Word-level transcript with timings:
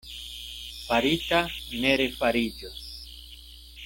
Farita 0.85 1.43
ne 1.85 1.93
refariĝos. 2.03 2.83